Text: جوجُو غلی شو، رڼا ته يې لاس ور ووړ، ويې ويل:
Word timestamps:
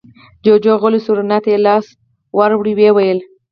جوجُو 0.43 0.73
غلی 0.81 0.99
شو، 1.03 1.11
رڼا 1.17 1.37
ته 1.43 1.49
يې 1.53 1.59
لاس 1.65 1.85
ور 2.37 2.51
ووړ، 2.55 2.67
ويې 2.77 2.89
ويل: 2.95 3.19